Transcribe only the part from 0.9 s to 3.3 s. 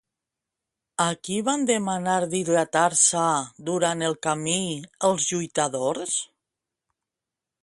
A qui van demanar d'hidratar-se